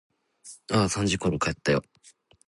[0.73, 1.83] ああ、三時ころ帰ったよ。